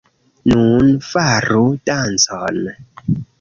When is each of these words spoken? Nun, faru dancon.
Nun, 0.51 0.87
faru 1.07 1.61
dancon. 1.91 2.59